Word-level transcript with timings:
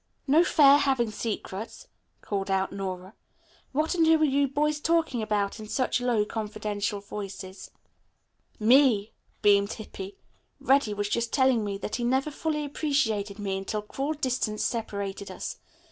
"No 0.25 0.43
fair 0.43 0.79
having 0.79 1.11
secrets," 1.11 1.87
called 2.21 2.49
out 2.49 2.71
Nora. 2.71 3.13
"What 3.71 3.93
and 3.93 4.07
who 4.07 4.19
are 4.19 4.23
you 4.23 4.47
boys 4.47 4.79
talking 4.79 5.21
about 5.21 5.59
in 5.59 5.67
such 5.67 6.01
low, 6.01 6.25
confidential 6.25 7.01
voices?" 7.01 7.69
"Me," 8.59 9.13
beamed 9.43 9.73
Hippy. 9.73 10.17
"Reddy 10.59 10.95
was 10.95 11.07
just 11.07 11.31
telling 11.31 11.63
me 11.63 11.77
that 11.77 11.97
he 11.97 12.03
never 12.03 12.31
fully 12.31 12.65
appreciated 12.65 13.37
me 13.37 13.59
until 13.59 13.83
cruel 13.83 14.13
distance 14.13 14.63
separated 14.63 15.29
us. 15.29 15.57